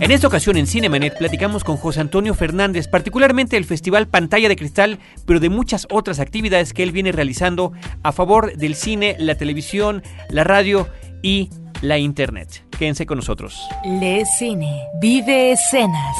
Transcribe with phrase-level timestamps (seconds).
[0.00, 4.56] En esta ocasión en Cinemanet platicamos con José Antonio Fernández, particularmente del Festival Pantalla de
[4.56, 9.36] Cristal, pero de muchas otras actividades que él viene realizando a favor del cine, la
[9.36, 10.88] televisión, la radio
[11.22, 11.50] y
[11.80, 12.64] la internet.
[12.76, 13.60] Quédense con nosotros.
[13.84, 16.16] Le Cine, vive escenas.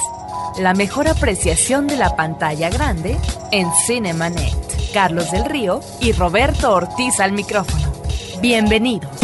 [0.58, 3.16] La mejor apreciación de la pantalla grande
[3.50, 4.54] en Cinemanet.
[4.92, 7.92] Carlos del Río y Roberto Ortiz al micrófono.
[8.40, 9.23] Bienvenidos.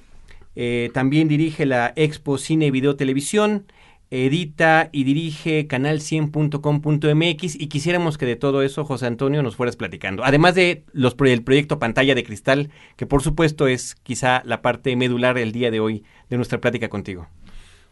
[0.58, 3.72] eh, también dirige la Expo Cine y Video Televisión,
[4.12, 10.24] edita y dirige canal100.com.mx y quisiéramos que de todo eso, José Antonio, nos fueras platicando.
[10.24, 14.96] Además de los el proyecto Pantalla de Cristal, que por supuesto es quizá la parte
[14.96, 17.28] medular el día de hoy de nuestra plática contigo.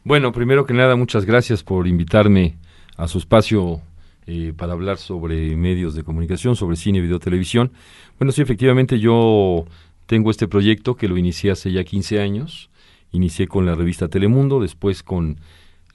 [0.04, 2.58] Bueno, primero que nada, muchas gracias por invitarme
[2.96, 3.82] a su espacio
[4.26, 7.72] eh, para hablar sobre medios de comunicación, sobre cine, video, televisión.
[8.18, 9.66] Bueno, sí, efectivamente yo
[10.08, 12.70] tengo este proyecto que lo inicié hace ya 15 años.
[13.12, 15.40] Inicié con la revista Telemundo, después con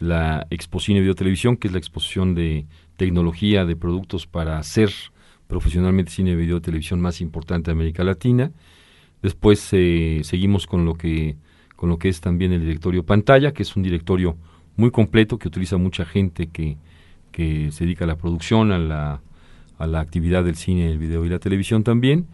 [0.02, 4.90] la Expo Cine Video Televisión, que es la exposición de tecnología de productos para hacer
[5.46, 8.50] profesionalmente cine, video, televisión más importante de América Latina.
[9.22, 11.36] Después eh, seguimos con lo que
[11.76, 14.36] con lo que es también el directorio pantalla, que es un directorio
[14.76, 16.76] muy completo que utiliza mucha gente que,
[17.32, 19.20] que se dedica a la producción, a la,
[19.78, 22.28] a la actividad del cine, el video y la televisión también.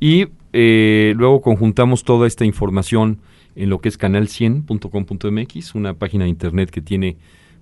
[0.00, 3.18] Y eh, luego conjuntamos toda esta información
[3.54, 7.16] en lo que es canal100.com.mx, una página de internet que tiene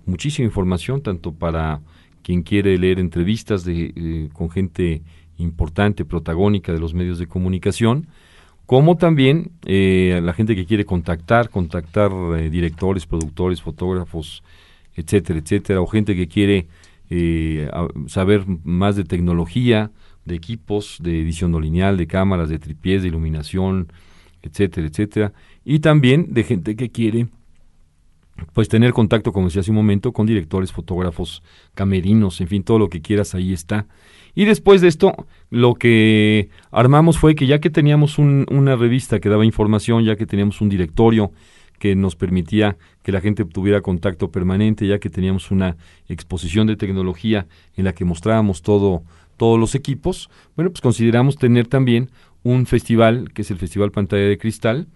[0.06, 1.80] muchísima información, tanto para
[2.22, 5.02] quien quiere leer entrevistas de, eh, con gente
[5.38, 8.08] importante, protagónica de los medios de comunicación,
[8.66, 14.42] como también eh, la gente que quiere contactar, contactar eh, directores, productores, fotógrafos,
[14.96, 16.66] etcétera, etcétera, o gente que quiere
[18.08, 19.92] saber más de tecnología,
[20.24, 23.88] de equipos, de edición no lineal, de cámaras, de tripiés, de iluminación,
[24.42, 25.32] etcétera, etcétera
[25.64, 27.28] y también de gente que quiere
[28.52, 31.42] pues tener contacto, como decía hace un momento, con directores, fotógrafos,
[31.74, 33.86] camerinos, en fin, todo lo que quieras ahí está.
[34.34, 35.14] Y después de esto,
[35.50, 40.26] lo que armamos fue que ya que teníamos una revista que daba información, ya que
[40.26, 41.30] teníamos un directorio
[41.78, 45.76] que nos permitía que la gente tuviera contacto permanente, ya que teníamos una
[46.08, 47.46] exposición de tecnología
[47.76, 49.04] en la que mostrábamos todo,
[49.36, 52.10] todos los equipos, bueno, pues consideramos tener también
[52.44, 54.86] un festival, que es el Festival Pantalla de Cristal,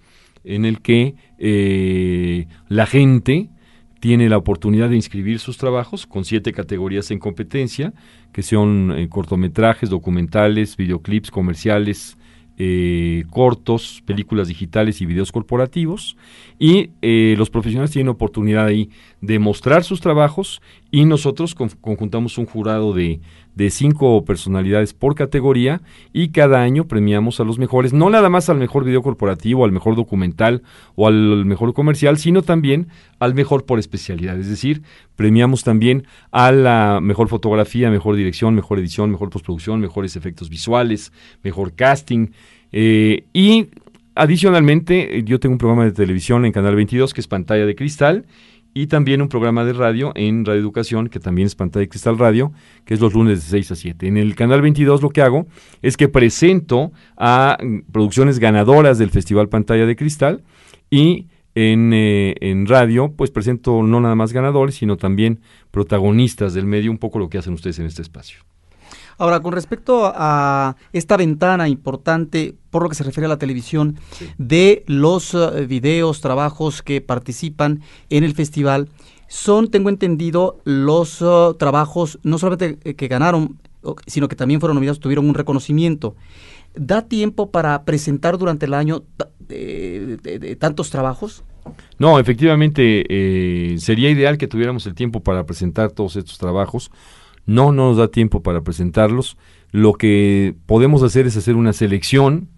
[0.44, 3.50] en el que eh, la gente
[4.00, 7.92] tiene la oportunidad de inscribir sus trabajos con siete categorías en competencia,
[8.32, 12.16] que son eh, cortometrajes, documentales, videoclips, comerciales,
[12.58, 16.16] eh, cortos, películas digitales y videos corporativos.
[16.58, 16.90] Y
[17.36, 23.20] los profesionales tienen oportunidad ahí de mostrar sus trabajos y nosotros conjuntamos un jurado de,
[23.58, 28.48] de cinco personalidades por categoría y cada año premiamos a los mejores, no nada más
[28.48, 30.62] al mejor video corporativo, al mejor documental
[30.94, 32.86] o al mejor comercial, sino también
[33.18, 34.38] al mejor por especialidad.
[34.38, 34.82] Es decir,
[35.16, 41.12] premiamos también a la mejor fotografía, mejor dirección, mejor edición, mejor postproducción, mejores efectos visuales,
[41.42, 42.28] mejor casting.
[42.70, 43.66] Eh, y
[44.14, 48.24] adicionalmente, yo tengo un programa de televisión en Canal 22 que es Pantalla de Cristal
[48.74, 52.18] y también un programa de radio en Radio Educación, que también es Pantalla de Cristal
[52.18, 52.52] Radio,
[52.84, 54.06] que es los lunes de 6 a 7.
[54.06, 55.46] En el Canal 22 lo que hago
[55.82, 57.58] es que presento a
[57.92, 60.42] producciones ganadoras del Festival Pantalla de Cristal
[60.90, 65.40] y en, eh, en, radio, pues presento no nada más ganadores, sino también
[65.70, 68.40] protagonistas del medio, un poco lo que hacen ustedes en este espacio.
[69.18, 73.98] Ahora, con respecto a esta ventana importante, por lo que se refiere a la televisión,
[74.38, 78.88] de los eh, videos, trabajos que participan en el festival,
[79.26, 83.58] son, tengo entendido, los uh, trabajos no solamente eh, que ganaron,
[84.06, 86.14] sino que también fueron nominados, tuvieron un reconocimiento.
[86.74, 89.02] ¿Da tiempo para presentar durante el año
[90.58, 91.42] tantos trabajos?
[91.98, 96.90] No, efectivamente, eh, sería ideal que tuviéramos el tiempo para presentar todos estos trabajos.
[97.48, 99.38] No, no nos da tiempo para presentarlos.
[99.72, 102.48] Lo que podemos hacer es hacer una selección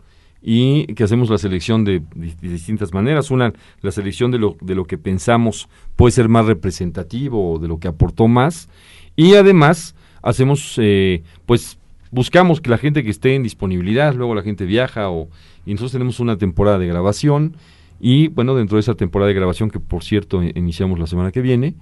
[0.43, 2.03] y que hacemos la selección de,
[2.43, 3.31] distintas maneras.
[3.31, 3.53] Una,
[3.83, 7.79] la selección de lo, de lo que pensamos puede ser más representativo o de lo
[7.79, 8.69] que aportó más.
[9.15, 11.79] Y además hacemos, eh, pues
[12.11, 15.29] buscamos que la gente que esté en disponibilidad, luego la gente viaja o,
[15.67, 17.55] y nosotros tenemos una temporada de grabación
[18.01, 21.43] y bueno, dentro de esa temporada de grabación que por cierto iniciamos la semana que
[21.43, 21.77] viene,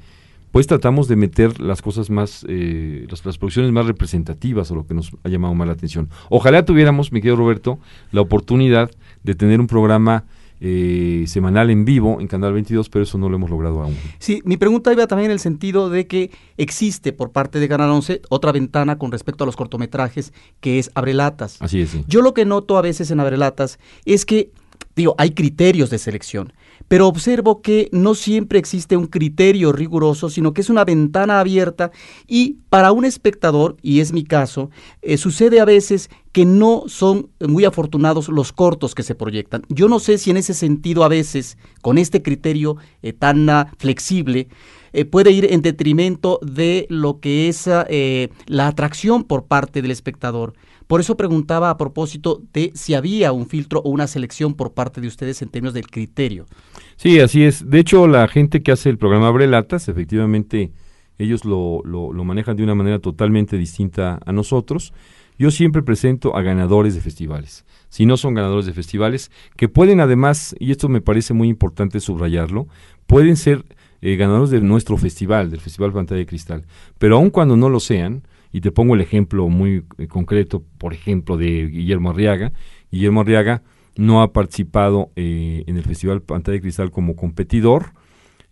[0.51, 4.95] pues tratamos de meter las cosas más, eh, las, producciones más representativas o lo que
[4.95, 6.09] nos ha llamado más la atención.
[6.31, 7.79] Ojalá tuviéramos, mi querido Roberto,
[8.13, 8.91] la oportunidad
[9.23, 10.25] de tener un programa
[10.61, 13.97] eh, semanal en vivo en Canal 22, pero eso no lo hemos logrado aún.
[14.19, 17.91] Sí, mi pregunta iba también en el sentido de que existe por parte de Canal
[17.91, 21.59] 11 otra ventana con respecto a los cortometrajes, que es Abrelatas.
[21.61, 21.97] Así es.
[22.09, 24.51] Yo lo que noto a veces en Abrelatas es que,
[24.99, 26.53] digo, hay criterios de selección
[26.89, 31.91] pero observo que no siempre existe un criterio riguroso, sino que es una ventana abierta
[32.27, 34.71] y para un espectador, y es mi caso,
[35.03, 39.63] eh, sucede a veces que no son muy afortunados los cortos que se proyectan.
[39.69, 43.73] Yo no sé si en ese sentido a veces, con este criterio eh, tan ah,
[43.79, 44.49] flexible,
[44.95, 47.87] eh, puede ir en detrimento de lo que es ah,
[48.47, 50.55] la atracción por parte del espectador.
[50.89, 55.03] Por eso preguntaba a propósito de si había un filtro o una selección por parte
[55.03, 56.47] de ustedes en términos del criterio.
[56.97, 57.69] Sí, así es.
[57.71, 60.73] De hecho, la gente que hace el programa Abre Latas, efectivamente,
[61.19, 64.95] ellos lo, lo, manejan de una manera totalmente distinta a nosotros.
[65.39, 67.67] Yo siempre presento a ganadores de festivales.
[67.91, 72.01] Si no son ganadores de festivales, que pueden además, y esto me parece muy importante
[72.01, 72.67] subrayarlo,
[73.07, 73.65] pueden ser
[74.01, 76.65] eh, ganadores de nuestro festival, del Festival Pantalla de Cristal.
[76.99, 80.93] Pero aun cuando no lo sean, y te pongo el ejemplo muy eh, concreto, por
[80.93, 82.53] ejemplo, de Guillermo Arriaga.
[82.91, 83.63] Guillermo Arriaga
[83.97, 87.93] no ha participado eh, en el Festival Pantalla de Cristal como competidor.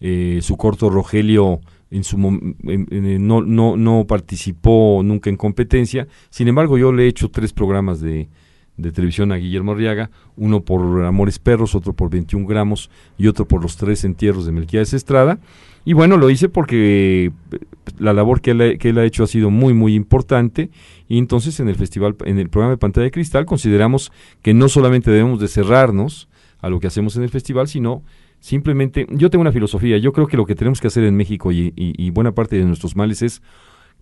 [0.00, 1.60] Eh, su corto Rogelio
[1.90, 6.08] en su no, no, no participó nunca en competencia.
[6.31, 8.28] Sin embargo, yo le he hecho tres programas de,
[8.76, 13.46] de televisión a Guillermo Arriaga, uno por Amores Perros, otro por 21 gramos y otro
[13.46, 15.38] por los tres entierros de Melquiades Estrada.
[15.84, 17.58] Y bueno, lo hice porque eh,
[17.99, 20.70] la labor que él, que ha hecho ha sido muy, muy importante.
[21.08, 24.12] Y entonces en el festival, en el programa de pantalla de cristal, consideramos
[24.43, 28.02] que no solamente debemos de cerrarnos a lo que hacemos en el festival, sino
[28.40, 31.52] simplemente, yo tengo una filosofía, yo creo que lo que tenemos que hacer en México
[31.52, 33.43] y buena parte de nuestros males es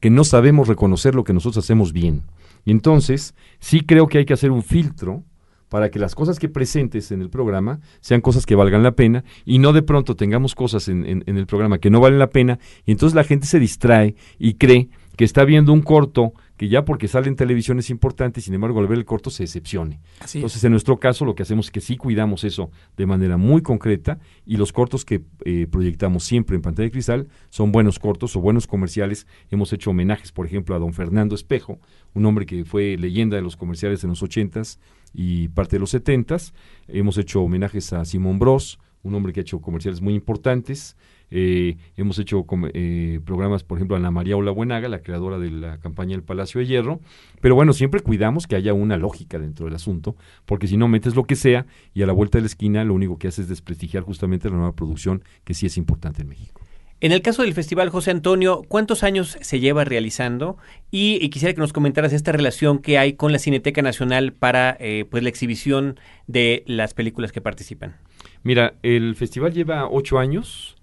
[0.00, 2.23] que no sabemos reconocer lo que nosotros hacemos bien.
[2.65, 5.25] Y entonces, sí creo que hay que hacer un filtro
[5.69, 9.25] para que las cosas que presentes en el programa sean cosas que valgan la pena
[9.45, 12.61] y no de pronto tengamos cosas en, en, el programa que no valen la pena
[12.87, 16.85] y entonces la gente se distrae y cree que está viendo un corto que ya
[16.85, 20.01] porque sale en televisión es importante, sin embargo al ver el corto se decepcione.
[20.35, 23.62] Entonces en nuestro caso lo que hacemos es que sí cuidamos eso de manera muy
[23.62, 28.37] concreta y los cortos que eh, proyectamos siempre en pantalla de cristal son buenos cortos
[28.37, 29.27] o buenos comerciales.
[29.51, 31.81] Hemos hecho homenajes, por ejemplo, a don Fernando Espejo,
[32.15, 34.79] un hombre que fue leyenda de los comerciales en los ochentas
[35.12, 36.55] y parte de los setentas.
[36.87, 40.97] Hemos hecho homenajes a Simón Bros, un hombre que ha hecho comerciales muy importantes.
[41.37, 45.79] Eh, hemos hecho eh, programas, por ejemplo, a Ana María Buenaga, la creadora de la
[45.79, 47.01] campaña El Palacio de Hierro.
[47.41, 50.15] Pero bueno, siempre cuidamos que haya una lógica dentro del asunto,
[50.47, 52.95] porque si no metes lo que sea y a la vuelta de la esquina lo
[52.95, 56.61] único que haces es desprestigiar justamente la nueva producción que sí es importante en México.
[57.01, 60.57] En el caso del Festival José Antonio, ¿cuántos años se lleva realizando?
[60.93, 65.05] Y, quisiera que nos comentaras esta relación que hay con la Cineteca Nacional para eh,
[65.11, 65.99] pues la exhibición
[66.29, 67.97] de las películas que participan.
[68.45, 70.77] Mira, el festival lleva ocho años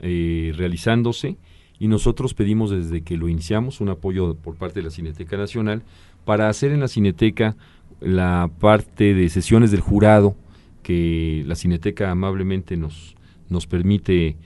[0.00, 1.36] eh, realizándose
[1.78, 5.82] y nosotros pedimos desde que lo iniciamos un apoyo por parte de la Cineteca Nacional
[6.24, 7.56] para hacer en la Cineteca
[8.00, 10.36] la parte de sesiones del jurado
[10.82, 13.16] que la Cineteca amablemente nos,
[13.48, 14.36] nos permite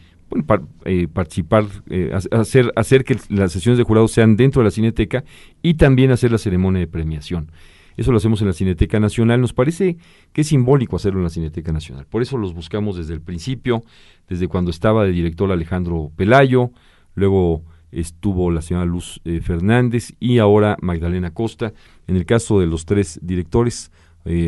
[0.85, 5.25] eh, participar, eh, hacer, hacer que las sesiones de jurado sean dentro de la Cineteca
[5.63, 7.51] y también hacer la ceremonia de premiación.
[7.99, 9.41] Eso lo hacemos en la Cineteca Nacional.
[9.41, 9.99] Nos parece
[10.33, 12.07] que es simbólico hacerlo en la Cineteca Nacional.
[12.07, 13.83] Por eso los buscamos desde el principio,
[14.29, 16.71] desde cuando estaba de director Alejandro Pelayo,
[17.15, 17.63] luego
[17.93, 21.75] estuvo la señora Luz eh, Fernández y ahora Magdalena Costa.
[22.07, 23.91] En el caso de los tres directores,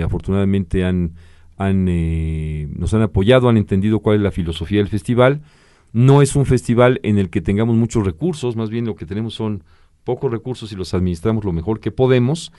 [0.04, 1.12] afortunadamente han,
[1.56, 1.84] han
[2.78, 5.42] nos han apoyado, han entendido cuál es la filosofía del festival
[5.92, 9.34] no es un festival en el que tengamos muchos recursos, más bien lo que tenemos
[9.34, 9.64] son
[10.04, 12.52] pocos recursos y los administramos lo mejor que podemos.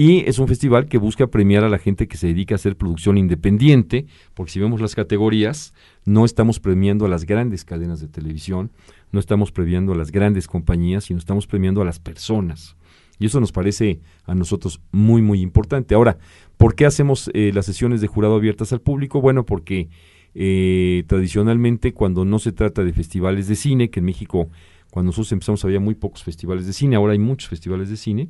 [0.00, 2.76] Y es un festival que busca premiar a la gente que se dedica a hacer
[2.76, 5.74] producción independiente, porque si vemos las categorías,
[6.04, 8.70] no estamos premiando a las grandes cadenas de televisión,
[9.10, 12.76] no estamos premiando a las grandes compañías, sino estamos premiando a las personas.
[13.18, 15.96] Y eso nos parece a nosotros muy, muy importante.
[15.96, 16.16] Ahora,
[16.58, 19.20] ¿por qué hacemos eh, las sesiones de jurado abiertas al público?
[19.20, 19.88] Bueno, porque
[20.32, 24.48] eh, tradicionalmente cuando no se trata de festivales de cine, que en México
[24.92, 28.28] cuando nosotros empezamos había muy pocos festivales de cine, ahora hay muchos festivales de cine,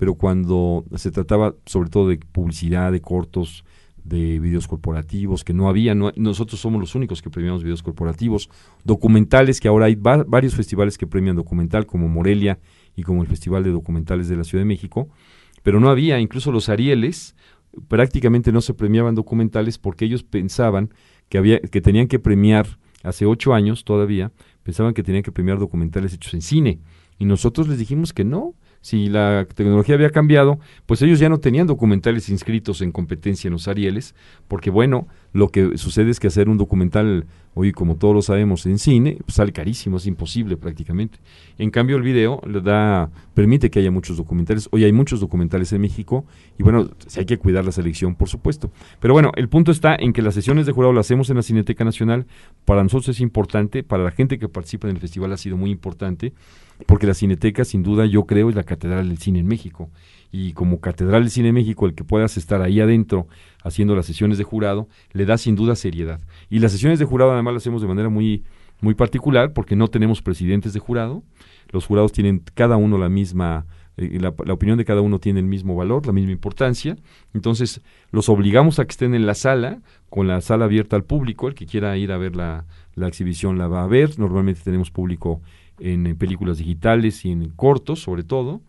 [0.00, 3.66] pero cuando se trataba sobre todo de publicidad, de cortos,
[4.02, 8.48] de videos corporativos, que no había, nosotros somos los únicos que premiamos videos corporativos,
[8.82, 12.58] documentales, que ahora hay varios festivales que premian documental, como Morelia
[12.96, 15.10] y como el Festival de Documentales de la Ciudad de México,
[15.62, 17.36] pero no había, incluso los Arieles
[17.86, 20.94] prácticamente no se premiaban documentales porque ellos pensaban
[21.28, 25.58] que, había, que tenían que premiar, hace ocho años todavía, pensaban que tenían que premiar
[25.58, 26.80] documentales hechos en cine.
[27.18, 31.38] Y nosotros les dijimos que no, si la tecnología había cambiado, pues ellos ya no
[31.38, 34.14] tenían documentales inscritos en competencia en los Arieles,
[34.48, 38.66] porque bueno, lo que sucede es que hacer un documental, hoy como todos lo sabemos,
[38.66, 41.18] en cine, pues sale carísimo, es imposible prácticamente.
[41.58, 45.72] En cambio el video le da, permite que haya muchos documentales, hoy hay muchos documentales
[45.72, 46.24] en México,
[46.58, 48.70] y bueno, hay que cuidar la selección, por supuesto.
[48.98, 51.42] Pero bueno, el punto está en que las sesiones de jurado las hacemos en la
[51.42, 52.26] Cineteca Nacional,
[52.64, 55.70] para nosotros es importante, para la gente que participa en el festival ha sido muy
[55.70, 56.32] importante,
[56.86, 59.90] porque la Cineteca, sin duda, yo creo, es la catedral del cine en México.
[60.32, 63.26] Y como catedral del cine México, el que puedas estar ahí adentro
[63.64, 66.20] haciendo las sesiones de jurado, le da sin duda seriedad.
[66.48, 68.44] Y las sesiones de jurado además las hacemos de manera muy,
[68.80, 71.22] muy particular, porque no tenemos presidentes de jurado.
[71.70, 75.40] Los jurados tienen cada uno la misma eh, la, la, opinión de cada uno tiene
[75.40, 76.96] el mismo valor, la misma importancia.
[77.34, 81.48] Entonces, los obligamos a que estén en la sala, con la sala abierta al público.
[81.48, 84.18] El que quiera ir a ver la, la exhibición la va a ver.
[84.18, 85.42] Normalmente tenemos público
[85.78, 88.60] en, películas digitales y en cortos, sobre todo.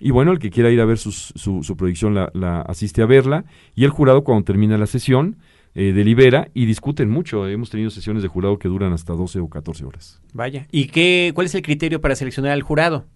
[0.00, 3.44] Y bueno, el que quiera ir a ver su, su, proyección la, asiste a verla.
[3.74, 5.36] Y el jurado, cuando termina la sesión,
[5.74, 7.48] eh, delibera y discuten mucho.
[7.48, 10.20] Hemos tenido sesiones de jurado que duran hasta 12 o 14 horas.
[10.32, 10.66] Vaya.
[10.70, 13.06] ¿Y qué, cuál es el criterio para seleccionar al jurado?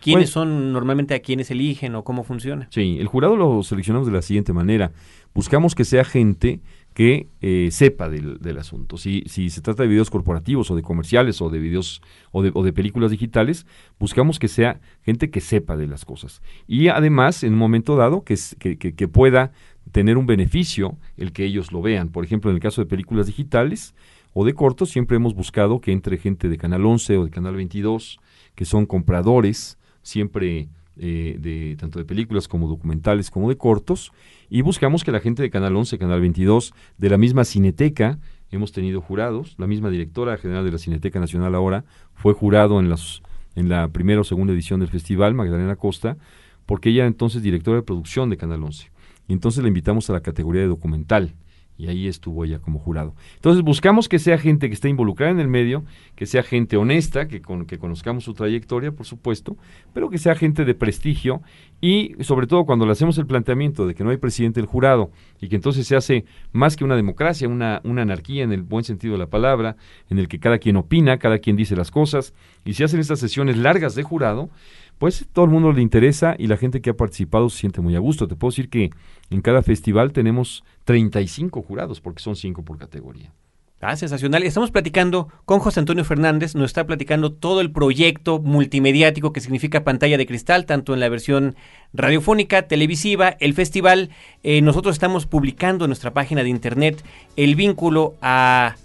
[0.00, 2.68] ¿Quiénes son normalmente a quienes eligen o cómo funciona?
[2.70, 4.92] Sí, el jurado lo seleccionamos de la siguiente manera.
[5.34, 6.60] Buscamos que sea gente
[6.94, 8.96] que eh, sepa del, del, asunto.
[8.96, 12.50] Si, si se trata de videos corporativos o de comerciales o de videos o de,
[12.52, 13.66] o de, películas digitales,
[13.98, 16.42] buscamos que sea gente que sepa de las cosas.
[16.66, 19.52] Y además, en un momento dado, que, que, que, pueda
[19.92, 22.08] tener un beneficio el que ellos lo vean.
[22.08, 23.94] Por ejemplo, en el caso de películas digitales
[24.32, 27.54] o de cortos, siempre hemos buscado que entre gente de Canal 11 o de Canal
[27.54, 28.18] 22,
[28.54, 30.68] que son compradores, siempre
[31.02, 34.12] eh, de tanto de películas como documentales como de cortos
[34.50, 38.18] y buscamos que la gente de Canal 11, Canal 22, de la misma Cineteca,
[38.50, 42.90] hemos tenido jurados, la misma directora general de la Cineteca Nacional ahora fue jurado en,
[42.90, 43.22] las,
[43.56, 46.18] en la primera o segunda edición del festival, Magdalena Costa,
[46.66, 48.90] porque ella entonces directora de producción de Canal 11.
[49.28, 51.34] Y entonces la invitamos a la categoría de documental
[51.80, 53.14] y ahí estuvo ella como jurado.
[53.36, 55.82] Entonces buscamos que sea gente que esté involucrada en el medio,
[56.14, 59.56] que sea gente honesta, que, con, que conozcamos su trayectoria, por supuesto,
[59.94, 61.40] pero que sea gente de prestigio
[61.80, 65.10] y sobre todo cuando le hacemos el planteamiento de que no hay presidente del jurado
[65.40, 68.84] y que entonces se hace más que una democracia, una, una anarquía en el buen
[68.84, 69.76] sentido de la palabra,
[70.10, 72.34] en el que cada quien opina, cada quien dice las cosas
[72.66, 74.50] y se hacen estas sesiones largas de jurado,
[75.00, 77.96] pues todo el mundo le interesa y la gente que ha participado se siente muy
[77.96, 78.28] a gusto.
[78.28, 78.90] Te puedo decir que
[79.30, 83.32] en cada festival tenemos 35 jurados, porque son 5 por categoría.
[83.80, 84.42] Ah, sensacional.
[84.42, 89.84] Estamos platicando con José Antonio Fernández, nos está platicando todo el proyecto multimediático que significa
[89.84, 91.56] pantalla de cristal, tanto en la versión
[91.94, 94.10] radiofónica, televisiva, el festival.
[94.42, 97.02] Eh, nosotros estamos publicando en nuestra página de internet
[97.36, 98.76] el vínculo a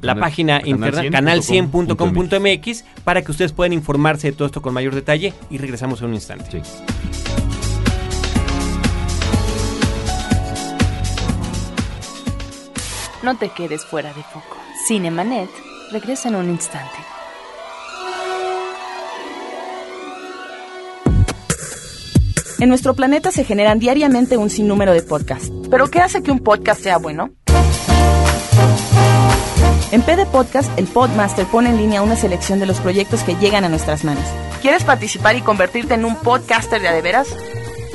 [0.00, 5.32] la, página internet canal100.com.mx para que ustedes puedan informarse de todo esto con mayor detalle
[5.50, 6.62] y regresamos en un instante.
[13.22, 14.56] No te quedes fuera de foco.
[14.86, 15.48] Cinemanet
[15.90, 16.98] regresa en un instante.
[22.60, 25.50] En nuestro planeta se generan diariamente un sinnúmero de podcasts.
[25.70, 27.30] ¿Pero qué hace que un podcast sea bueno?
[29.94, 33.62] En PD Podcast, el Podmaster pone en línea una selección de los proyectos que llegan
[33.62, 34.24] a nuestras manos.
[34.60, 37.28] ¿Quieres participar y convertirte en un podcaster de adeveras?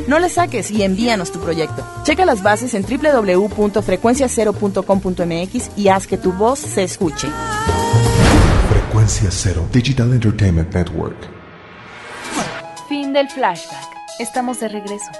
[0.08, 1.86] No le saques y envíanos tu proyecto.
[2.04, 7.28] Checa las bases en www.frecuenciacero.com.mx y haz que tu voz se escuche.
[8.70, 11.18] Frecuencia Cero Digital Entertainment Network.
[12.88, 13.90] Fin del flashback.
[14.20, 15.12] Estamos de regreso.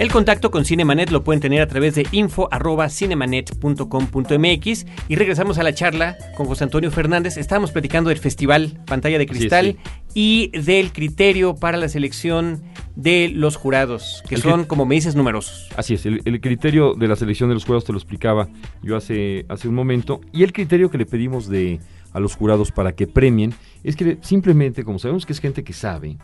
[0.00, 5.74] El contacto con Cinemanet lo pueden tener a través de info.cinemanet.com.mx y regresamos a la
[5.74, 7.36] charla con José Antonio Fernández.
[7.36, 9.76] Estábamos platicando del festival Pantalla de Cristal
[10.14, 12.62] y del criterio para la selección
[12.96, 15.68] de los jurados, que son, como me dices, numerosos.
[15.76, 18.48] Así es, el, criterio de la selección de los jurados te lo explicaba
[18.82, 21.78] yo hace, hace un momento y el criterio que le pedimos de
[22.14, 23.52] a los jurados para que premien
[23.84, 26.16] es que simplemente, como sabemos que es gente que sabe,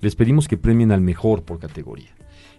[0.00, 2.10] les pedimos que premien al mejor por categoría.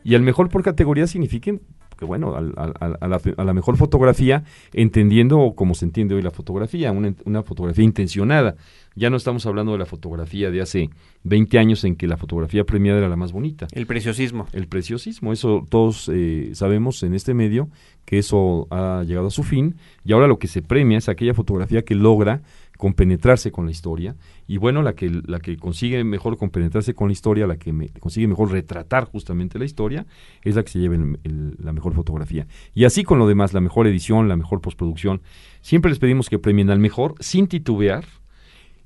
[0.03, 1.51] Y al mejor por categoría significa
[1.97, 4.43] que bueno, al- al- al- a, la, a la mejor fotografía,
[4.73, 8.55] entendiendo como se entiende hoy la fotografía, una, una fotografía intencionada.
[8.95, 10.89] Ya no estamos hablando de la fotografía de hace
[11.23, 13.67] 20 años en que la fotografía premiada era la más bonita.
[13.71, 14.47] El preciosismo.
[14.53, 17.69] El preciosismo, eso todos eh, sabemos en este medio
[18.05, 21.33] que eso ha llegado a su fin y ahora lo que se premia es aquella
[21.33, 22.41] fotografía que logra
[22.77, 24.15] compenetrarse con la historia
[24.47, 27.89] y bueno, la que, la que consigue mejor compenetrarse con la historia, la que me-
[27.99, 30.05] consigue mejor retratar justamente la historia,
[30.41, 32.47] es la que se lleva la mejor fotografía.
[32.73, 35.21] Y así con lo demás, la mejor edición, la mejor postproducción,
[35.61, 38.05] siempre les pedimos que premien al mejor sin titubear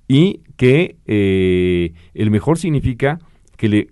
[0.07, 3.19] y que eh, el mejor significa
[3.57, 3.87] que le,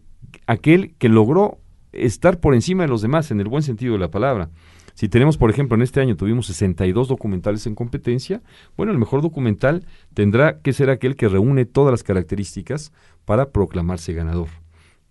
[0.48, 1.58] aquel que logró
[1.92, 4.50] estar por encima de los demás en el buen sentido de la palabra.
[4.96, 8.42] Si tenemos, por ejemplo, en este año tuvimos 62 documentales en competencia,
[8.78, 12.94] bueno, el mejor documental tendrá que ser aquel que reúne todas las características
[13.26, 14.48] para proclamarse ganador.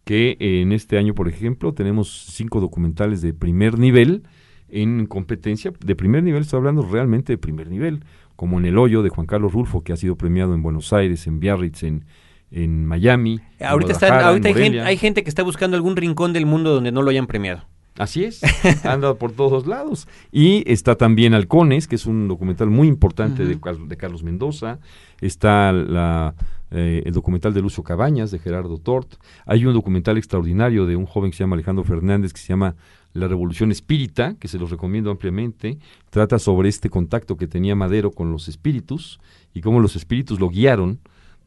[0.04, 4.22] Que eh, en este año, por ejemplo, tenemos cinco documentales de primer nivel
[4.70, 5.70] en competencia.
[5.84, 8.04] De primer nivel, estoy hablando realmente de primer nivel,
[8.36, 11.26] como en El Hoyo de Juan Carlos Rulfo, que ha sido premiado en Buenos Aires,
[11.26, 12.06] en Biarritz, en,
[12.50, 13.38] en Miami.
[13.58, 16.46] en Ahorita, están, en ahorita hay, gente, hay gente que está buscando algún rincón del
[16.46, 17.66] mundo donde no lo hayan premiado.
[17.96, 18.42] Así es,
[18.84, 20.08] anda por todos lados.
[20.32, 24.80] Y está también Halcones, que es un documental muy importante de, Car- de Carlos Mendoza.
[25.20, 26.34] Está la,
[26.72, 29.14] eh, el documental de Lucio Cabañas, de Gerardo Tort.
[29.46, 32.74] Hay un documental extraordinario de un joven que se llama Alejandro Fernández, que se llama
[33.12, 35.78] La Revolución Espírita, que se los recomiendo ampliamente.
[36.10, 39.20] Trata sobre este contacto que tenía Madero con los espíritus
[39.54, 40.98] y cómo los espíritus lo guiaron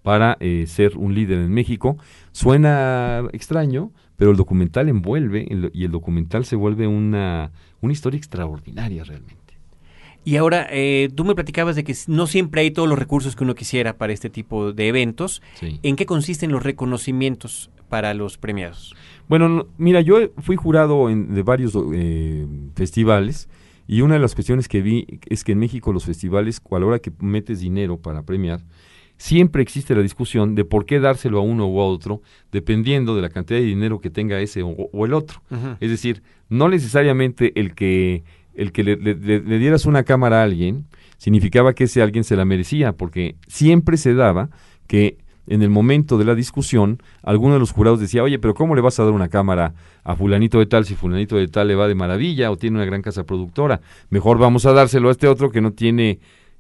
[0.02, 1.98] para eh, ser un líder en México.
[2.32, 8.18] Suena extraño, pero el documental envuelve el- y el documental se vuelve una, una historia
[8.18, 9.38] extraordinaria realmente.
[10.26, 13.46] Y ahora, eh, tú me platicabas de que no siempre hay todos los recursos que
[13.46, 15.42] uno quisiera para este tipo de eventos.
[15.54, 15.80] Sí.
[15.84, 18.94] ¿En qué consisten los reconocimientos para los premiados?
[19.30, 22.46] Bueno, no- mira, yo fui jurado en- de varios eh,
[22.76, 23.48] festivales
[23.88, 26.86] y una de las cuestiones que vi es que en México los festivales, a la
[26.86, 28.60] hora que metes dinero para premiar,
[29.18, 32.22] siempre existe la discusión de por qué dárselo a uno o a otro,
[32.52, 35.42] dependiendo de la cantidad de dinero que tenga ese o, o el otro.
[35.80, 38.24] Es decir, no necesariamente el que,
[38.56, 40.86] el que le, le- le- le dieras una cámara a alguien
[41.18, 44.50] significaba que ese alguien se la merecía, porque siempre se daba
[44.86, 45.18] que
[45.50, 48.82] en el momento de la discusión, alguno de los jurados decía, oye, pero ¿cómo le
[48.82, 51.88] vas a dar una cámara a fulanito de tal si fulanito de tal le va
[51.88, 53.80] de maravilla o tiene una gran casa productora?
[54.10, 56.20] Mejor vamos a dárselo a este otro que no tiene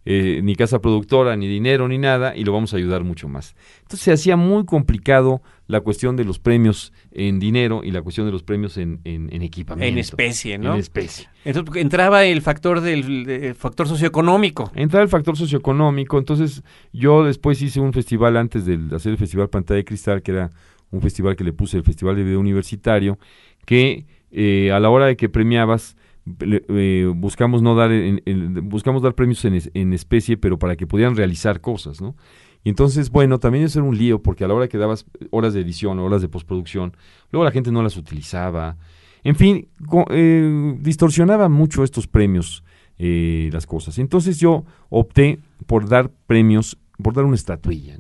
[0.10, 3.56] eh, ni casa productora, ni dinero, ni nada, y lo vamos a ayudar mucho más.
[3.82, 8.26] Entonces se hacía muy complicado la cuestión de los premios en dinero y la cuestión
[8.26, 9.92] de los premios en, en, en equipamiento.
[9.92, 10.76] En especie, ¿no?
[10.76, 11.28] En especie.
[11.44, 14.72] Entonces entraba el factor del de- factor socioeconómico.
[14.76, 19.50] Entra el factor socioeconómico, entonces yo después hice un festival antes de hacer el Festival
[19.50, 20.52] Pantalla de Cristal, que era
[20.90, 23.20] un festival que le puse el Festival de Video Universitario,
[23.66, 25.98] que eh, a la hora de que premiabas,
[26.40, 28.22] eh, buscamos no dar en-
[28.70, 32.16] buscamos dar premios en, es- en especie, pero para que pudieran realizar cosas, ¿no?
[32.64, 35.54] Y entonces, bueno, también eso era un lío, porque a la hora que dabas horas
[35.54, 36.96] de edición, horas de postproducción,
[37.32, 38.78] luego la gente no las utilizaba.
[39.24, 39.68] En fin,
[40.10, 42.64] eh, distorsionaba mucho estos premios
[42.98, 44.00] eh, las cosas.
[44.00, 47.98] Entonces yo opté por dar premios, por dar una estatuilla,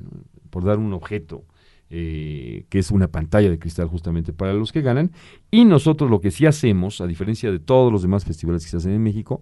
[0.49, 1.43] por dar un objeto,
[1.89, 5.11] eh, que es una pantalla de cristal justamente para los que ganan.
[5.51, 8.77] Y nosotros lo que sí hacemos, a diferencia de todos los demás festivales que se
[8.77, 9.41] hacen en México,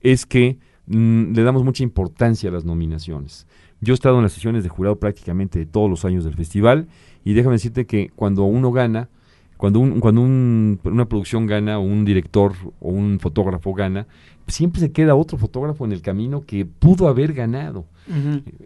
[0.00, 3.46] es que mm, le damos mucha importancia a las nominaciones.
[3.80, 6.88] Yo he estado en las sesiones de jurado prácticamente de todos los años del festival
[7.24, 9.08] y déjame decirte que cuando uno gana,
[9.56, 14.06] cuando, un, cuando un- una producción gana o un director o un fotógrafo gana,
[14.50, 17.86] siempre se queda otro fotógrafo en el camino que pudo haber ganado.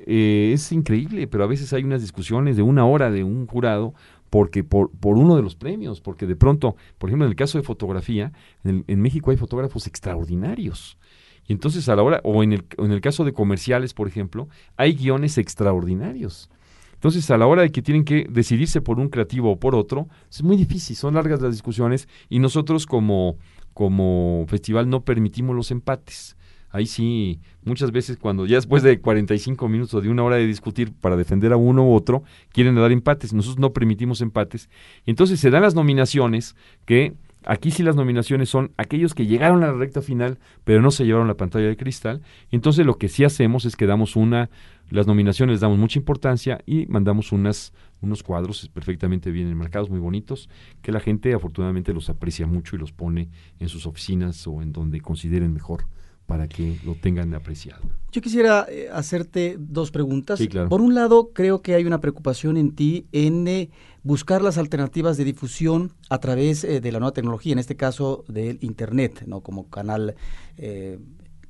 [0.06, 3.94] Eh, es increíble, pero a veces hay unas discusiones de una hora de un jurado
[4.30, 7.56] porque por, por uno de los premios, porque de pronto, por ejemplo, en el caso
[7.58, 8.32] de fotografía,
[8.64, 10.98] en, el- en México hay fotógrafos extraordinarios.
[11.46, 14.08] Y entonces a la hora, o en el, o en el caso de comerciales, por
[14.08, 16.50] ejemplo, hay guiones extraordinarios.
[16.94, 20.08] Entonces, a la hora de que tienen que decidirse por un creativo o por otro,
[20.30, 23.36] es muy difícil, son largas las discusiones y nosotros como,
[23.74, 26.36] como festival no permitimos los empates.
[26.70, 30.46] Ahí sí, muchas veces cuando ya después de 45 minutos o de una hora de
[30.46, 33.32] discutir para defender a uno u otro, quieren dar empates.
[33.32, 34.68] Nosotros no permitimos empates.
[35.06, 39.68] Entonces se dan las nominaciones que aquí sí las nominaciones son aquellos que llegaron a
[39.68, 42.22] la recta final, pero no se llevaron la pantalla de cristal.
[42.50, 44.50] Entonces lo que sí hacemos es que damos una,
[44.90, 47.72] las nominaciones damos mucha importancia y mandamos unas,
[48.04, 50.48] unos cuadros perfectamente bien enmarcados, muy bonitos,
[50.82, 54.72] que la gente afortunadamente los aprecia mucho y los pone en sus oficinas o en
[54.72, 55.86] donde consideren mejor
[56.26, 57.82] para que lo tengan apreciado.
[58.10, 60.38] Yo quisiera eh, hacerte dos preguntas.
[60.38, 60.68] Sí, claro.
[60.68, 63.70] Por un lado, creo que hay una preocupación en ti en eh,
[64.02, 68.24] buscar las alternativas de difusión a través eh, de la nueva tecnología, en este caso
[68.28, 69.40] del Internet, ¿no?
[69.40, 70.14] como canal
[70.56, 70.98] eh,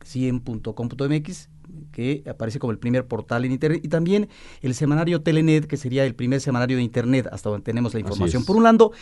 [0.04, 1.50] 100.com.mx,
[1.92, 4.28] que aparece como el primer portal en Internet, y también
[4.62, 8.44] el semanario Telenet, que sería el primer semanario de Internet, hasta donde tenemos la información.
[8.44, 8.92] Por un lado,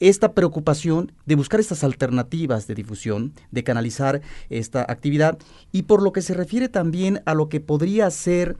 [0.00, 5.38] esta preocupación de buscar estas alternativas de difusión, de canalizar esta actividad,
[5.72, 8.56] y por lo que se refiere también a lo que podría ser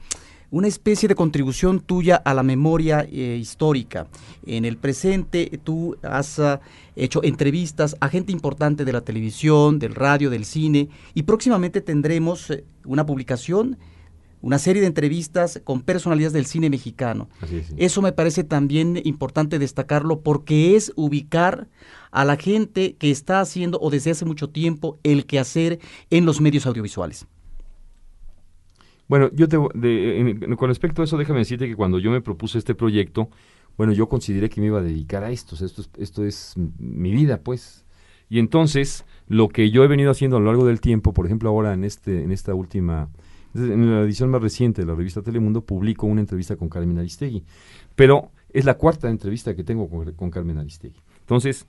[0.52, 4.06] una especie de contribución tuya a la memoria eh, histórica.
[4.46, 6.60] En el presente tú has ah,
[6.94, 12.50] hecho entrevistas a gente importante de la televisión, del radio, del cine y próximamente tendremos
[12.50, 13.78] eh, una publicación,
[14.42, 17.30] una serie de entrevistas con personalidades del cine mexicano.
[17.40, 17.68] Así es.
[17.68, 17.74] sí.
[17.78, 21.66] Eso me parece también importante destacarlo porque es ubicar
[22.10, 26.42] a la gente que está haciendo o desde hace mucho tiempo el quehacer en los
[26.42, 27.26] medios audiovisuales.
[29.12, 32.22] Bueno, yo te, de- en- con respecto a eso, déjame decirte que cuando yo me
[32.22, 33.29] propuse este proyecto,
[33.77, 36.25] bueno, yo consideré que me iba a dedicar a esto, o sea, esto es, esto
[36.25, 37.85] es mi vida, pues.
[38.31, 41.51] Y entonces, lo que yo he venido haciendo a lo largo del tiempo, por ejemplo,
[41.51, 43.11] ahora en este, en esta última,
[43.55, 47.44] en la edición más reciente de la revista Telemundo, publico una entrevista con Carmen Aristegui.
[47.94, 50.96] Pero es la cuarta entrevista que tengo con, con Carmen Aristegui.
[51.20, 51.66] Entonces,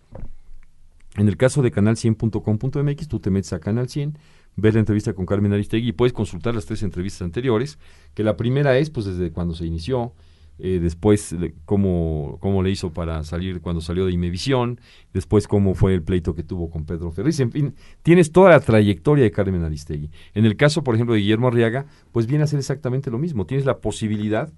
[1.17, 4.17] en el caso de canal100.com.mx, tú te metes a Canal 100,
[4.55, 7.79] ves la entrevista con Carmen Aristegui y puedes consultar las tres entrevistas anteriores,
[8.13, 10.13] que la primera es pues desde cuando se inició,
[10.59, 11.35] eh, después
[11.65, 14.79] cómo, cómo le hizo para salir cuando salió de Imevisión,
[15.11, 18.59] después cómo fue el pleito que tuvo con Pedro Ferriz, en fin, tienes toda la
[18.59, 20.11] trayectoria de Carmen Aristegui.
[20.35, 23.45] En el caso, por ejemplo, de Guillermo Arriaga, pues viene a ser exactamente lo mismo,
[23.45, 24.53] tienes la posibilidad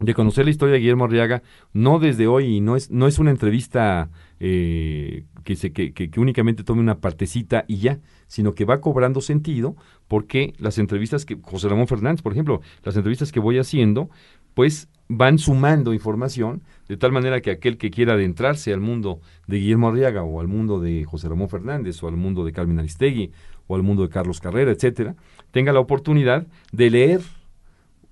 [0.00, 3.30] de conocer la historia de Guillermo Arriaga, no desde hoy, no es, no es una
[3.30, 8.64] entrevista eh, que, se, que, que- que únicamente tome una partecita y ya, sino que
[8.66, 9.74] va cobrando sentido
[10.08, 14.10] porque las entrevistas que, José Ramón Fernández, por ejemplo, las entrevistas que voy haciendo,
[14.54, 19.58] pues van sumando información, de tal manera que aquel que quiera adentrarse al mundo de
[19.58, 23.30] Guillermo Arriaga o al mundo de José Ramón Fernández o al mundo de Carmen Aristegui
[23.68, 25.14] o al mundo de Carlos Carrera, etcétera,
[25.52, 27.20] tenga la oportunidad de leer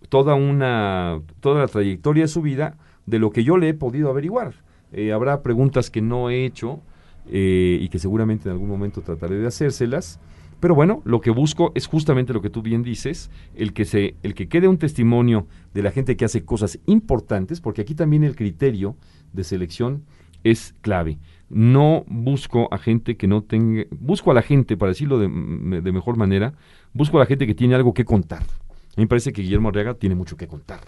[0.08, 4.10] toda una toda la trayectoria de su vida de lo que yo le he podido
[4.10, 4.54] averiguar.
[4.92, 6.80] Eh, habrá preguntas que no he hecho
[7.28, 10.20] eh, y que seguramente en algún momento trataré de hacérselas.
[10.60, 14.16] Pero bueno, lo que busco es justamente lo que tú bien dices, el que se,
[14.22, 18.24] el que quede un testimonio de la gente que hace cosas importantes, porque aquí también
[18.24, 18.96] el criterio
[19.32, 20.04] de selección
[20.42, 21.18] es clave.
[21.50, 25.92] No busco a gente que no tenga, busco a la gente, para decirlo de, de
[25.92, 26.54] mejor manera,
[26.94, 28.44] busco a la gente que tiene algo que contar.
[28.96, 30.80] A mí me parece que Guillermo Arriaga tiene mucho que contar.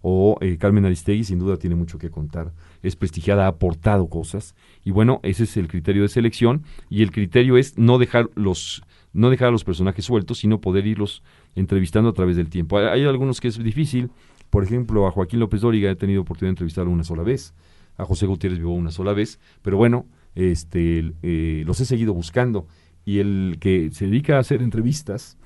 [0.00, 2.52] O eh, Carmen Aristegui sin duda tiene mucho que contar.
[2.82, 4.54] Es prestigiada, ha aportado cosas.
[4.84, 6.62] Y bueno, ese es el criterio de selección.
[6.88, 10.86] Y el criterio es no dejar los, no dejar a los personajes sueltos, sino poder
[10.86, 11.22] irlos
[11.56, 12.78] entrevistando a través del tiempo.
[12.78, 14.10] Hay, algunos que es difícil.
[14.50, 17.54] Por ejemplo, a Joaquín López Dóriga he tenido oportunidad de entrevistarlo una sola vez.
[17.96, 19.40] A José Gutiérrez vivo una sola vez.
[19.62, 22.68] Pero bueno, este, eh, los he seguido buscando.
[23.04, 25.38] Y el que se dedica a hacer entrevistas,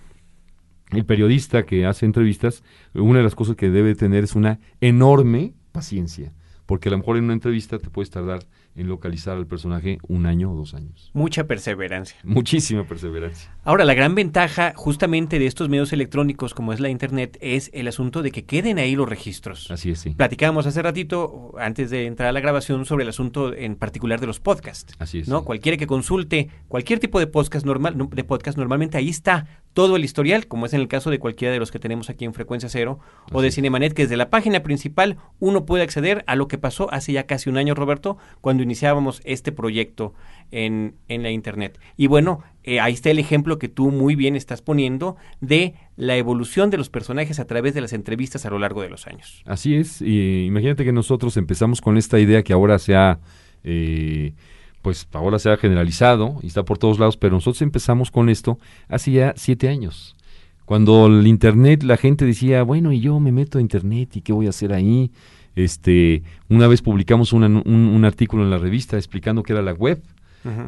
[0.92, 2.62] el periodista que hace entrevistas,
[2.94, 6.32] una de las cosas que debe tener es una enorme paciencia,
[6.66, 10.26] porque a lo mejor en una entrevista te puedes tardar en localizar al personaje un
[10.26, 11.10] año o dos años.
[11.12, 12.18] Mucha perseverancia.
[12.24, 13.54] Muchísima perseverancia.
[13.64, 17.86] Ahora, la gran ventaja justamente de estos medios electrónicos como es la Internet es el
[17.86, 19.70] asunto de que queden ahí los registros.
[19.70, 20.10] Así es, sí.
[20.10, 24.26] Platicábamos hace ratito, antes de entrar a la grabación, sobre el asunto en particular de
[24.26, 24.96] los podcasts.
[24.98, 25.28] Así es.
[25.28, 25.38] ¿no?
[25.40, 25.44] sí.
[25.44, 29.94] Cualquiera que consulte cualquier tipo de podcast normal, no- de podcast normalmente ahí está todo
[29.94, 32.34] el historial, como es en el caso de cualquiera de los que tenemos aquí en
[32.34, 32.98] Frecuencia Cero
[33.30, 33.52] o de.
[33.52, 37.26] Cinemanet, que desde la página principal uno puede acceder a lo que pasó hace ya
[37.26, 40.14] casi un año, Roberto, cuando iniciábamos este proyecto
[40.50, 41.78] en, en la Internet.
[41.96, 46.16] Y bueno, eh, ahí está el ejemplo que tú muy bien estás poniendo de la
[46.16, 49.42] evolución de los personajes a través de las entrevistas a lo largo de los años.
[49.46, 50.00] Así es.
[50.00, 53.18] Y imagínate que nosotros empezamos con esta idea que ahora se ha,
[53.64, 54.34] eh,
[54.80, 58.58] pues ahora se ha generalizado y está por todos lados, pero nosotros empezamos con esto
[58.88, 60.16] hace ya siete años.
[60.64, 64.32] Cuando el internet, la gente decía, bueno, y yo me meto a internet y qué
[64.32, 65.10] voy a hacer ahí.
[65.56, 70.00] Este, una vez publicamos un, un artículo en la revista explicando qué era la web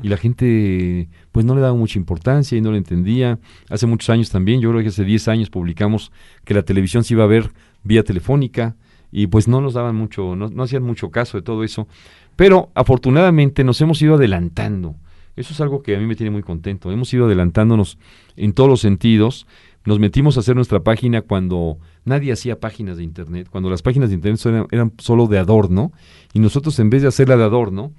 [0.02, 3.38] y la gente pues no le daba mucha importancia y no le entendía.
[3.68, 6.12] Hace muchos años también, yo creo que hace 10 años publicamos
[6.44, 7.50] que la televisión se iba a ver
[7.82, 8.76] vía telefónica
[9.10, 11.88] y pues no nos daban mucho, no, no hacían mucho caso de todo eso.
[12.36, 14.96] Pero afortunadamente nos hemos ido adelantando.
[15.36, 16.92] Eso es algo que a mí me tiene muy contento.
[16.92, 17.98] Hemos ido adelantándonos
[18.36, 19.46] en todos los sentidos.
[19.84, 24.08] Nos metimos a hacer nuestra página cuando nadie hacía páginas de internet, cuando las páginas
[24.08, 25.92] de internet eran, eran solo de adorno,
[26.32, 27.92] y nosotros en vez de hacerla de adorno,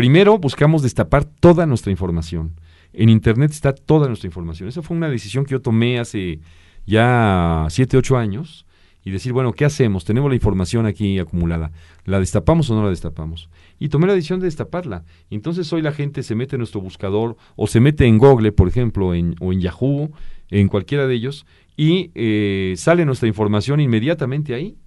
[0.00, 2.54] primero buscamos destapar toda nuestra información.
[2.94, 4.66] en Internet está toda nuestra información.
[4.66, 6.40] Esa fue una decisión que yo tomé hace
[6.86, 8.64] ya 7, 8 años
[9.04, 10.06] y decir, bueno, ¿qué hacemos?
[10.06, 11.70] Tenemos la información aquí acumulada.
[12.06, 13.50] ¿La destapamos o no la destapamos?
[13.78, 15.04] Y tomé la decisión de destaparla.
[15.28, 18.68] Entonces hoy la gente se mete en nuestro buscador o se mete en Google, por
[18.68, 20.12] ejemplo, o en Yahoo,
[20.48, 21.44] en cualquiera de ellos,
[21.76, 24.78] y eh, sale nuestra información inmediatamente ahí.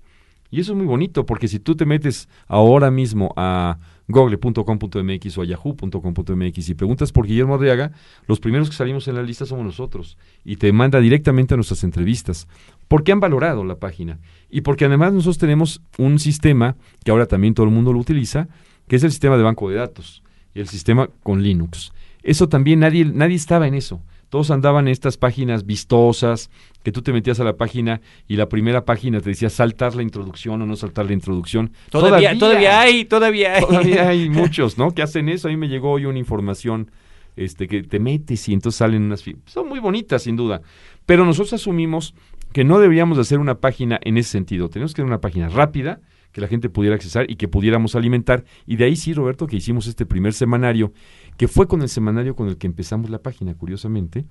[0.54, 5.42] Y eso es muy bonito, porque si tú te metes ahora mismo a google.com.mx o
[5.42, 7.92] a yahoo.com.mx y preguntas por Guillermo Arriaga,
[8.28, 11.84] los primeros que salimos en la lista somos nosotros y te manda directamente a nuestras
[11.84, 12.48] entrevistas.
[12.88, 17.56] Porque han valorado la página y porque además nosotros tenemos un sistema que ahora también
[17.56, 18.48] todo el mundo lo utiliza,
[18.88, 20.22] que es el sistema de banco de datos
[20.54, 21.94] y el sistema con Linux.
[22.22, 24.04] Eso también nadie, nadie estaba en eso
[24.34, 26.50] todos andaban en estas páginas vistosas,
[26.82, 30.02] que tú te metías a la página y la primera página te decía saltar la
[30.02, 31.72] introducción o no saltar la introducción.
[31.92, 33.62] Todavía, todavía, hay, todavía hay.
[33.62, 34.90] Todavía hay muchos, ¿no?
[34.90, 35.50] Que hacen eso.
[35.50, 36.90] A mí me llegó hoy una información
[37.36, 39.24] este, que te metes y entonces salen unas...
[39.46, 40.64] Son muy bonitas, sin duda.
[41.06, 42.16] Pero nosotros asumimos
[42.54, 44.68] que no deberíamos de hacer una página en ese sentido.
[44.68, 46.00] Tenemos que hacer una página rápida,
[46.34, 48.44] que la gente pudiera accesar y que pudiéramos alimentar.
[48.66, 50.92] Y de ahí sí, Roberto, que hicimos este primer semanario,
[51.38, 54.26] que fue con el semanario con el que empezamos la página, curiosamente,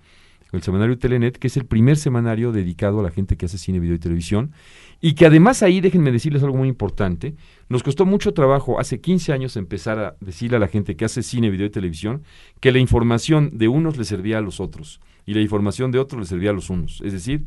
[0.52, 3.80] el semanario Telenet, que es el primer semanario dedicado a la gente que hace cine,
[3.80, 4.52] video y televisión.
[5.00, 7.34] Y que además ahí, déjenme decirles algo muy importante,
[7.68, 11.22] nos costó mucho trabajo hace 15 años empezar a decirle a la gente que hace
[11.22, 12.22] cine, video y televisión,
[12.60, 16.20] que la información de unos le servía a los otros y la información de otros
[16.20, 17.00] le servía a los unos.
[17.02, 17.46] Es decir,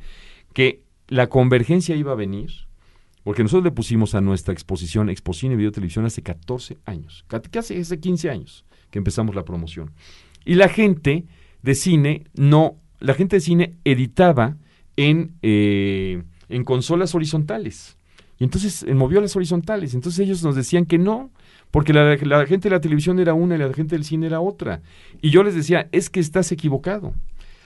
[0.54, 2.50] que la convergencia iba a venir
[3.26, 8.00] porque nosotros le pusimos a nuestra exposición Expocine Video Televisión hace 14 años, casi hace
[8.00, 9.94] 15 años que empezamos la promoción.
[10.46, 11.26] Y la gente
[11.64, 14.58] de cine no, la gente de cine editaba
[14.96, 17.98] en, eh, en consolas horizontales.
[18.38, 19.96] Y entonces movió las horizontales.
[19.96, 21.32] Entonces ellos nos decían que no,
[21.72, 24.40] porque la, la, gente de la televisión era una y la gente del cine era
[24.40, 24.84] otra.
[25.20, 27.16] Y yo les decía, es que estás equivocado.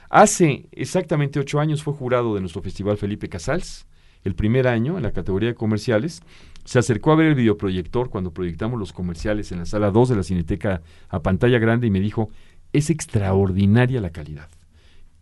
[0.09, 3.85] Hace exactamente ocho años fue jurado de nuestro festival Felipe Casals
[4.23, 6.21] el primer año en la categoría de comerciales,
[6.65, 10.15] se acercó a ver el videoproyector cuando proyectamos los comerciales en la sala 2 de
[10.15, 12.29] la Cineteca a pantalla grande y me dijo,
[12.73, 14.49] es extraordinaria la calidad.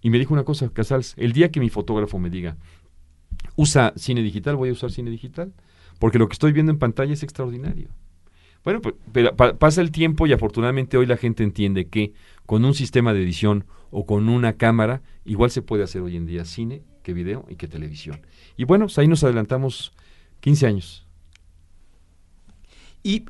[0.01, 2.57] Y me dijo una cosa, Casals, el día que mi fotógrafo me diga,
[3.55, 5.53] usa cine digital, voy a usar cine digital,
[5.99, 7.89] porque lo que estoy viendo en pantalla es extraordinario.
[8.63, 12.13] Bueno, pues, pero pasa el tiempo y afortunadamente hoy la gente entiende que
[12.45, 16.25] con un sistema de edición o con una cámara, igual se puede hacer hoy en
[16.25, 18.19] día cine que video y que televisión.
[18.57, 19.93] Y bueno, pues ahí nos adelantamos
[20.41, 21.07] 15 años.
[23.01, 23.23] Y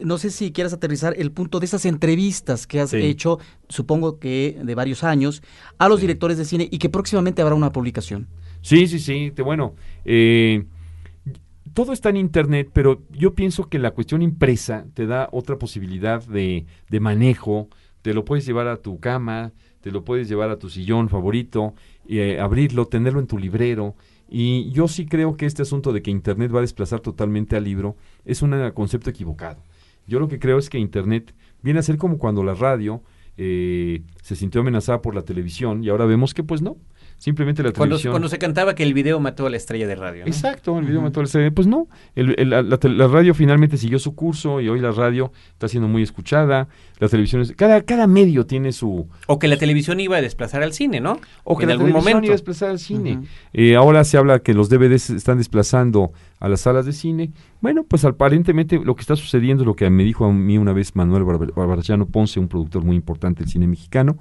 [0.00, 3.38] no sé si quieras aterrizar el punto de esas entrevistas que has hecho,
[3.70, 5.42] supongo que de varios años,
[5.78, 8.26] a los directores de cine y que próximamente habrá una publicación.
[8.60, 9.32] Sí, sí, sí.
[9.42, 10.66] bueno, eh,
[11.72, 16.22] todo está en Internet, pero yo pienso que la cuestión impresa te da otra posibilidad
[16.22, 17.70] de, de manejo.
[18.02, 19.52] Te lo puedes llevar a tu cama,
[19.84, 21.74] te lo puedes llevar a tu sillón favorito,
[22.08, 23.94] eh, abrirlo, tenerlo en tu librero.
[24.28, 27.64] Y yo sí creo que este asunto de que Internet va a desplazar totalmente al
[27.64, 29.62] libro es un concepto equivocado.
[30.06, 33.02] Yo lo que creo es que Internet viene a ser como cuando la radio
[33.36, 36.76] eh, se sintió amenazada por la televisión y ahora vemos que pues no,
[37.24, 38.12] Simplemente la cuando, televisión.
[38.12, 40.26] Cuando se cantaba que el video mató a la estrella de radio.
[40.26, 41.50] Exacto, el video mató a la estrella.
[41.52, 46.02] Pues no, la, radio finalmente siguió su curso y hoy la radio está siendo muy
[46.02, 46.68] escuchada.
[46.98, 49.08] La televisión cada, cada medio tiene su.
[49.26, 51.18] O que la televisión iba a desplazar al cine, ¿no?
[51.44, 53.20] O que en algún momento iba a desplazar al cine.
[53.54, 57.32] Eh, ahora se habla que los DVDs están desplazando a las salas de cine.
[57.62, 60.74] Bueno, pues aparentemente lo que está sucediendo es lo que me dijo a mí una
[60.74, 64.18] vez Manuel Barbarachano Ponce, un productor muy importante del cine mexicano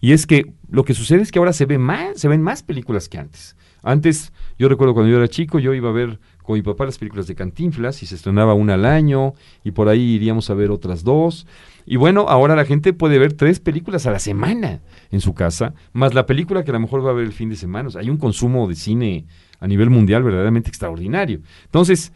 [0.00, 2.62] y es que lo que sucede es que ahora se ve más, se ven más
[2.62, 3.56] películas que antes.
[3.82, 6.98] Antes, yo recuerdo cuando yo era chico, yo iba a ver con mi papá las
[6.98, 9.34] películas de Cantinflas y se estrenaba una al año
[9.64, 11.46] y por ahí iríamos a ver otras dos.
[11.86, 14.80] Y bueno, ahora la gente puede ver tres películas a la semana
[15.10, 17.48] en su casa, más la película que a lo mejor va a ver el fin
[17.48, 17.88] de semana.
[17.96, 19.26] hay un consumo de cine
[19.60, 21.40] a nivel mundial verdaderamente extraordinario.
[21.64, 22.12] Entonces,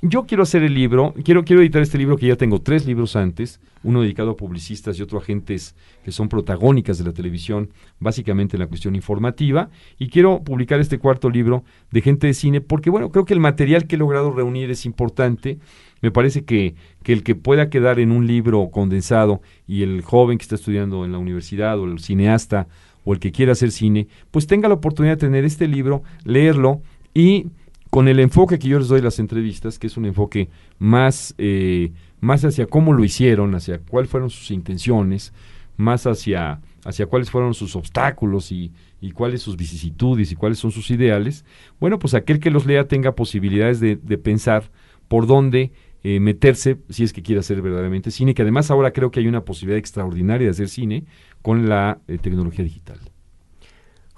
[0.00, 3.16] yo quiero hacer el libro, quiero, quiero editar este libro que ya tengo tres libros
[3.16, 7.70] antes, uno dedicado a publicistas y otro a agentes que son protagónicas de la televisión,
[7.98, 12.60] básicamente en la cuestión informativa, y quiero publicar este cuarto libro de gente de cine,
[12.60, 15.58] porque bueno, creo que el material que he logrado reunir es importante,
[16.00, 20.38] me parece que, que el que pueda quedar en un libro condensado y el joven
[20.38, 22.68] que está estudiando en la universidad o el cineasta
[23.04, 26.82] o el que quiera hacer cine, pues tenga la oportunidad de tener este libro, leerlo
[27.14, 27.46] y
[27.90, 30.48] con el enfoque que yo les doy las entrevistas, que es un enfoque
[30.78, 35.32] más, eh, más hacia cómo lo hicieron, hacia cuáles fueron sus intenciones,
[35.76, 40.70] más hacia, hacia cuáles fueron sus obstáculos y, y cuáles sus vicisitudes y cuáles son
[40.70, 41.44] sus ideales,
[41.80, 44.70] bueno, pues aquel que los lea tenga posibilidades de, de pensar
[45.08, 45.72] por dónde
[46.04, 49.26] eh, meterse si es que quiere hacer verdaderamente cine, que además ahora creo que hay
[49.26, 51.04] una posibilidad extraordinaria de hacer cine
[51.42, 52.98] con la eh, tecnología digital.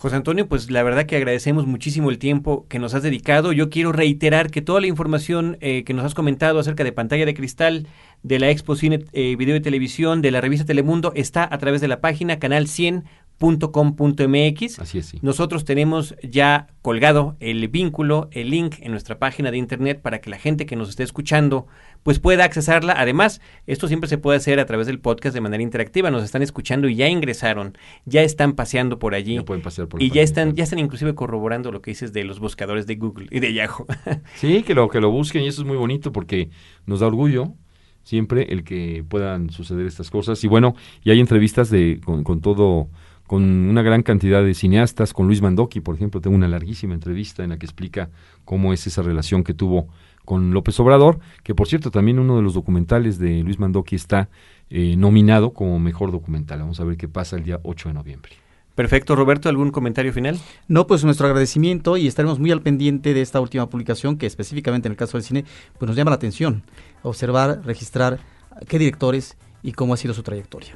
[0.00, 3.52] José Antonio, pues la verdad que agradecemos muchísimo el tiempo que nos has dedicado.
[3.52, 7.26] Yo quiero reiterar que toda la información eh, que nos has comentado acerca de pantalla
[7.26, 7.86] de cristal,
[8.22, 11.82] de la Expo Cine, eh, Video y Televisión, de la revista Telemundo, está a través
[11.82, 13.04] de la página canal 100
[13.40, 14.79] .com.mx.
[14.79, 15.18] Así es, sí.
[15.22, 20.29] Nosotros tenemos ya colgado el vínculo, el link en nuestra página de internet para que
[20.29, 21.66] la gente que nos esté escuchando
[22.03, 22.94] pues pueda accesarla.
[22.96, 26.11] Además, esto siempre se puede hacer a través del podcast de manera interactiva.
[26.11, 29.37] Nos están escuchando y ya ingresaron, ya están paseando por allí.
[29.37, 32.24] Ya pueden pasear por y ya están, ya están inclusive corroborando lo que dices de
[32.24, 33.87] los buscadores de Google y de Yahoo.
[34.37, 36.50] Sí, que lo, que lo busquen y eso es muy bonito porque
[36.87, 37.55] nos da orgullo
[38.03, 40.42] siempre el que puedan suceder estas cosas.
[40.44, 40.74] Y bueno,
[41.05, 42.88] y hay entrevistas de con, con todo,
[43.31, 47.45] con una gran cantidad de cineastas, con Luis Mandoki, por ejemplo, tengo una larguísima entrevista
[47.45, 48.11] en la que explica
[48.45, 49.87] cómo es esa relación que tuvo
[50.25, 54.31] con López Obrador, que por cierto también uno de los documentales de Luis Mandoki está
[54.69, 56.59] eh, nominado como mejor documental.
[56.59, 58.33] Vamos a ver qué pasa el día 8 de noviembre.
[58.75, 60.37] Perfecto, Roberto, ¿algún comentario final?
[60.66, 64.88] No, pues nuestro agradecimiento y estaremos muy al pendiente de esta última publicación que específicamente
[64.88, 65.45] en el caso del cine
[65.79, 66.64] pues nos llama la atención,
[67.05, 68.19] observar, registrar
[68.66, 70.75] qué directores y cómo ha sido su trayectoria.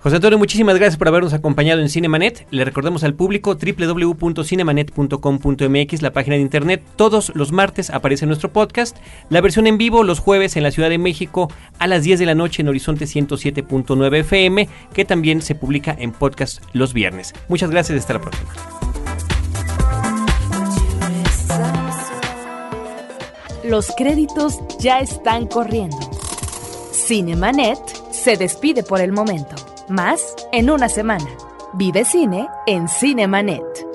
[0.00, 2.46] José Antonio, muchísimas gracias por habernos acompañado en Cinemanet.
[2.52, 6.84] Le recordamos al público www.cinemanet.com.mx, la página de internet.
[6.94, 8.96] Todos los martes aparece nuestro podcast.
[9.28, 12.26] La versión en vivo los jueves en la Ciudad de México a las 10 de
[12.26, 17.34] la noche en Horizonte 107.9 FM, que también se publica en podcast los viernes.
[17.48, 18.52] Muchas gracias, hasta la próxima.
[23.64, 25.98] Los créditos ya están corriendo.
[26.92, 27.80] Cinemanet
[28.12, 29.56] se despide por el momento.
[29.88, 31.24] Más en una semana.
[31.72, 33.87] Vive cine en Cinemanet.